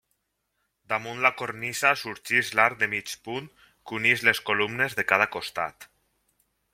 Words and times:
Damunt 0.93 1.19
la 1.25 1.31
cornisa 1.41 1.91
sorgeix 2.05 2.49
l'arc 2.59 2.79
de 2.83 2.89
mig 2.95 3.13
punt 3.29 3.49
que 3.91 3.99
uneix 4.01 4.25
les 4.29 4.45
columnes 4.51 5.01
de 5.01 5.07
cada 5.13 5.29
costat. 5.37 5.87